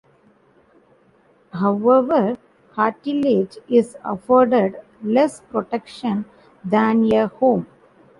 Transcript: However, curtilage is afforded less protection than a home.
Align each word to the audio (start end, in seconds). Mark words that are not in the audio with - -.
However, 1.53 2.35
curtilage 2.73 3.59
is 3.69 3.95
afforded 4.03 4.77
less 5.03 5.41
protection 5.41 6.25
than 6.65 7.11
a 7.13 7.27
home. 7.27 7.67